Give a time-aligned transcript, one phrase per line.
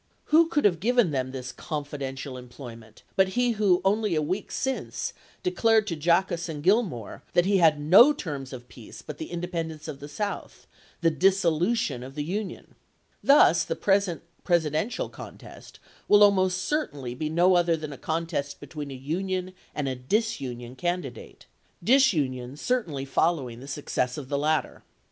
[0.33, 4.51] Who could have given them this confidential em ployment, but he who, only a week
[4.51, 9.29] since, declared to Jaquess and Gilmore, that he had no terms of peace but the
[9.29, 10.65] independence of the South—
[11.01, 12.73] the dis solution of the Union.
[13.23, 15.77] Thus, the present Presiden tial contest
[16.07, 20.75] will almost certainly be no other than a contest between a union and a disunion
[20.75, 21.45] candi date,
[21.83, 24.79] disunion certainly following the success of 214 ABKAHAM LINCOLN chap.
[24.79, 24.81] ix.
[24.81, 24.83] the latter.